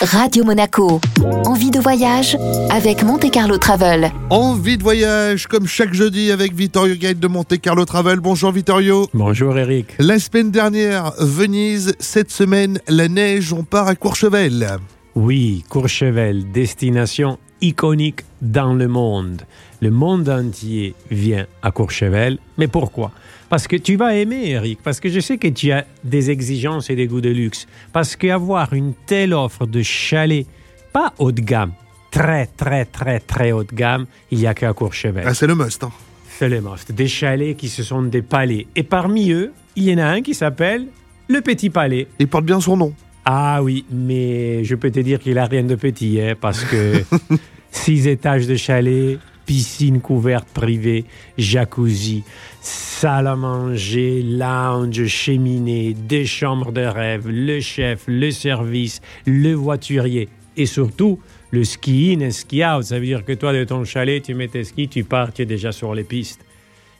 Radio 0.00 0.44
Monaco. 0.44 1.00
Envie 1.44 1.72
de 1.72 1.80
voyage 1.80 2.36
avec 2.70 3.02
Monte 3.02 3.30
Carlo 3.32 3.58
Travel. 3.58 4.12
Envie 4.30 4.78
de 4.78 4.82
voyage, 4.84 5.48
comme 5.48 5.66
chaque 5.66 5.92
jeudi 5.92 6.30
avec 6.30 6.54
Vittorio 6.54 6.94
Guide 6.94 7.18
de 7.18 7.26
Monte 7.26 7.60
Carlo 7.60 7.84
Travel. 7.84 8.20
Bonjour 8.20 8.52
Vittorio. 8.52 9.08
Bonjour 9.12 9.58
Eric. 9.58 9.96
La 9.98 10.20
semaine 10.20 10.52
dernière, 10.52 11.12
Venise. 11.18 11.94
Cette 11.98 12.30
semaine, 12.30 12.78
la 12.86 13.08
neige, 13.08 13.52
on 13.52 13.64
part 13.64 13.88
à 13.88 13.96
Courchevel. 13.96 14.76
Oui, 15.16 15.64
Courchevel, 15.68 16.52
destination 16.52 17.38
iconique 17.60 18.20
dans 18.42 18.72
le 18.74 18.88
monde. 18.88 19.42
Le 19.80 19.90
monde 19.90 20.28
entier 20.28 20.94
vient 21.10 21.46
à 21.62 21.70
Courchevel. 21.70 22.38
Mais 22.56 22.68
pourquoi? 22.68 23.12
Parce 23.48 23.66
que 23.66 23.76
tu 23.76 23.96
vas 23.96 24.14
aimer, 24.14 24.50
Eric, 24.50 24.80
parce 24.82 25.00
que 25.00 25.08
je 25.08 25.20
sais 25.20 25.38
que 25.38 25.48
tu 25.48 25.70
as 25.72 25.86
des 26.04 26.30
exigences 26.30 26.90
et 26.90 26.96
des 26.96 27.06
goûts 27.06 27.20
de 27.20 27.30
luxe. 27.30 27.66
Parce 27.92 28.16
qu'avoir 28.16 28.72
une 28.72 28.92
telle 29.06 29.32
offre 29.32 29.66
de 29.66 29.82
chalets, 29.82 30.46
pas 30.92 31.14
haut 31.18 31.32
de 31.32 31.40
gamme, 31.40 31.72
très, 32.10 32.46
très, 32.46 32.84
très, 32.84 33.20
très 33.20 33.52
haut 33.52 33.64
de 33.64 33.74
gamme, 33.74 34.06
il 34.30 34.38
n'y 34.38 34.46
a 34.46 34.54
qu'à 34.54 34.72
Courchevel. 34.72 35.24
Ah, 35.26 35.34
c'est 35.34 35.46
le 35.46 35.54
must. 35.54 35.82
hein. 35.84 35.90
C'est 36.38 36.48
le 36.48 36.60
must. 36.60 36.92
Des 36.92 37.08
chalets 37.08 37.56
qui 37.56 37.68
se 37.68 37.82
sont 37.82 38.02
des 38.02 38.22
palais. 38.22 38.66
Et 38.76 38.82
parmi 38.82 39.30
eux, 39.32 39.52
il 39.76 39.84
y 39.84 39.94
en 39.94 39.98
a 39.98 40.04
un 40.06 40.22
qui 40.22 40.34
s'appelle 40.34 40.86
le 41.28 41.40
Petit 41.40 41.70
Palais. 41.70 42.06
Il 42.18 42.28
porte 42.28 42.44
bien 42.44 42.60
son 42.60 42.76
nom. 42.76 42.92
Ah 43.24 43.62
oui, 43.62 43.84
mais 43.90 44.64
je 44.64 44.74
peux 44.74 44.90
te 44.90 45.00
dire 45.00 45.18
qu'il 45.18 45.36
a 45.38 45.44
rien 45.44 45.62
de 45.62 45.74
petit, 45.74 46.18
hein, 46.20 46.34
parce 46.40 46.64
que 46.64 47.02
six 47.84 48.06
étages 48.06 48.46
de 48.46 48.56
chalet, 48.56 49.18
piscine 49.46 50.00
couverte 50.00 50.48
privée, 50.48 51.04
jacuzzi, 51.38 52.22
salle 52.60 53.26
à 53.26 53.36
manger, 53.36 54.22
lounge, 54.22 55.06
cheminée, 55.06 55.94
des 55.94 56.26
chambres 56.26 56.72
de 56.72 56.82
rêve, 56.82 57.28
le 57.28 57.60
chef, 57.60 58.02
le 58.06 58.30
service, 58.30 59.00
le 59.26 59.52
voiturier 59.54 60.28
et 60.56 60.66
surtout 60.66 61.18
le 61.50 61.64
ski 61.64 62.14
in 62.16 62.20
et 62.20 62.30
ski 62.30 62.62
out. 62.64 62.82
Ça 62.84 62.98
veut 62.98 63.06
dire 63.06 63.24
que 63.24 63.32
toi, 63.32 63.52
de 63.52 63.64
ton 63.64 63.84
chalet, 63.84 64.22
tu 64.22 64.34
mets 64.34 64.48
tes 64.48 64.64
skis, 64.64 64.88
tu 64.88 65.04
pars, 65.04 65.32
tu 65.32 65.42
es 65.42 65.46
déjà 65.46 65.72
sur 65.72 65.94
les 65.94 66.04
pistes. 66.04 66.44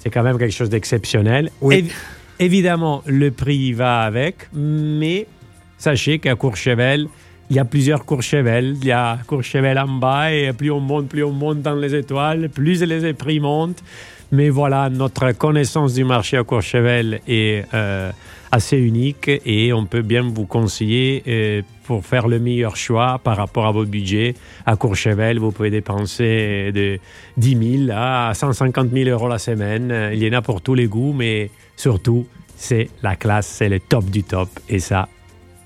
C'est 0.00 0.10
quand 0.10 0.22
même 0.24 0.38
quelque 0.38 0.54
chose 0.54 0.70
d'exceptionnel. 0.70 1.50
Oui. 1.60 1.76
Évi- 1.84 1.92
évidemment, 2.40 3.02
le 3.06 3.30
prix 3.30 3.72
va 3.72 4.00
avec, 4.00 4.48
mais 4.52 5.26
sachez 5.78 6.18
qu'à 6.18 6.34
Courchevel, 6.34 7.06
il 7.52 7.56
y 7.56 7.58
a 7.58 7.66
plusieurs 7.66 8.06
Courchevel. 8.06 8.76
Il 8.80 8.86
y 8.86 8.92
a 8.92 9.18
Courchevel 9.26 9.78
en 9.78 9.86
bas 9.86 10.32
et 10.32 10.54
plus 10.54 10.70
on 10.70 10.80
monte, 10.80 11.08
plus 11.08 11.22
on 11.22 11.32
monte 11.32 11.60
dans 11.60 11.74
les 11.74 11.94
étoiles, 11.94 12.48
plus 12.48 12.82
les 12.82 13.12
prix 13.12 13.40
montent. 13.40 13.84
Mais 14.30 14.48
voilà, 14.48 14.88
notre 14.88 15.32
connaissance 15.32 15.92
du 15.92 16.02
marché 16.02 16.38
à 16.38 16.44
Courchevel 16.44 17.20
est 17.28 17.66
euh, 17.74 18.10
assez 18.50 18.78
unique 18.78 19.30
et 19.44 19.70
on 19.74 19.84
peut 19.84 20.00
bien 20.00 20.22
vous 20.22 20.46
conseiller 20.46 21.22
euh, 21.28 21.60
pour 21.84 22.06
faire 22.06 22.26
le 22.26 22.38
meilleur 22.38 22.74
choix 22.74 23.20
par 23.22 23.36
rapport 23.36 23.66
à 23.66 23.70
votre 23.72 23.90
budget. 23.90 24.32
À 24.64 24.76
Courchevel, 24.76 25.38
vous 25.38 25.52
pouvez 25.52 25.68
dépenser 25.68 26.72
de 26.72 26.98
10 27.36 27.86
000 27.88 27.92
à 27.94 28.32
150 28.32 28.90
000 28.90 29.10
euros 29.10 29.28
la 29.28 29.36
semaine. 29.36 30.10
Il 30.14 30.24
y 30.24 30.34
en 30.34 30.38
a 30.38 30.40
pour 30.40 30.62
tous 30.62 30.74
les 30.74 30.86
goûts, 30.86 31.12
mais 31.12 31.50
surtout, 31.76 32.26
c'est 32.56 32.88
la 33.02 33.14
classe, 33.14 33.46
c'est 33.46 33.68
le 33.68 33.78
top 33.78 34.06
du 34.06 34.22
top. 34.22 34.48
Et 34.70 34.78
ça, 34.78 35.06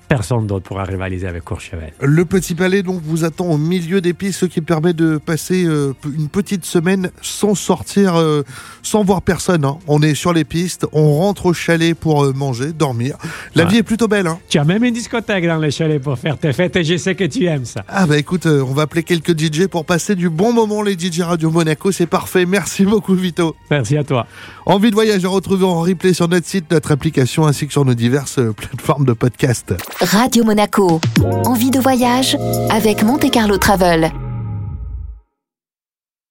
personne 0.07 0.47
d'autre 0.47 0.65
pourra 0.65 0.83
rivaliser 0.83 1.27
avec 1.27 1.43
Courchevel. 1.43 1.93
Le 2.01 2.25
Petit 2.25 2.55
Palais 2.55 2.83
donc 2.83 3.01
vous 3.03 3.25
attend 3.25 3.45
au 3.47 3.57
milieu 3.57 4.01
des 4.01 4.13
pistes, 4.13 4.39
ce 4.39 4.45
qui 4.45 4.61
permet 4.61 4.93
de 4.93 5.17
passer 5.17 5.65
euh, 5.65 5.93
une 6.05 6.29
petite 6.29 6.65
semaine 6.65 7.11
sans 7.21 7.55
sortir, 7.55 8.15
euh, 8.15 8.43
sans 8.83 9.03
voir 9.03 9.21
personne. 9.21 9.65
hein. 9.65 9.77
On 9.87 10.01
est 10.01 10.15
sur 10.15 10.33
les 10.33 10.43
pistes, 10.45 10.85
on 10.93 11.15
rentre 11.17 11.47
au 11.47 11.53
chalet 11.53 11.93
pour 11.97 12.23
euh, 12.23 12.33
manger, 12.33 12.71
dormir. 12.73 13.17
La 13.55 13.65
Ouais. 13.65 13.71
vie 13.71 13.77
est 13.77 13.83
plutôt 13.83 14.07
belle. 14.07 14.27
Hein. 14.27 14.39
Tu 14.49 14.57
as 14.59 14.63
même 14.63 14.83
une 14.83 14.93
discothèque 14.93 15.45
dans 15.45 15.57
les 15.57 15.71
chalets 15.71 16.01
pour 16.01 16.17
faire 16.17 16.37
tes 16.37 16.53
fêtes 16.53 16.75
et 16.77 16.83
je 16.83 16.95
sais 16.97 17.15
que 17.15 17.25
tu 17.25 17.45
aimes 17.45 17.65
ça. 17.65 17.83
Ah 17.87 18.05
bah 18.07 18.17
écoute, 18.17 18.45
on 18.45 18.73
va 18.73 18.83
appeler 18.83 19.03
quelques 19.03 19.37
DJ 19.37 19.67
pour 19.67 19.85
passer 19.85 20.15
du 20.15 20.29
bon 20.29 20.53
moment 20.53 20.81
les 20.81 20.97
DJ 20.97 21.21
Radio 21.21 21.51
Monaco, 21.51 21.91
c'est 21.91 22.05
parfait. 22.07 22.45
Merci 22.45 22.85
beaucoup 22.85 23.13
Vito. 23.15 23.55
Merci 23.69 23.97
à 23.97 24.03
toi. 24.03 24.25
Envie 24.65 24.89
de 24.89 24.95
voyage 24.95 25.23
à 25.25 25.29
retrouver 25.29 25.65
en 25.65 25.81
replay 25.81 26.13
sur 26.13 26.27
notre 26.27 26.45
site, 26.47 26.71
notre 26.71 26.91
application 26.91 27.45
ainsi 27.45 27.67
que 27.67 27.73
sur 27.73 27.85
nos 27.85 27.93
diverses 27.93 28.39
plateformes 28.55 29.05
de 29.05 29.13
podcast. 29.13 29.73
Radio 30.01 30.43
Monaco. 30.43 31.01
Envie 31.45 31.71
de 31.71 31.79
voyage 31.79 32.37
avec 32.69 33.03
Monte 33.03 33.31
Carlo 33.31 33.57
Travel. 33.57 34.11